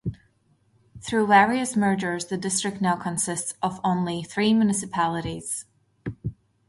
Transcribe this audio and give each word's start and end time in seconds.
Through 0.99 1.27
various 1.27 1.75
mergers 1.75 2.25
the 2.25 2.35
district 2.35 2.81
now 2.81 2.95
consists 2.95 3.53
of 3.61 3.79
only 3.83 4.23
three 4.23 4.51
municipalities. 4.51 5.65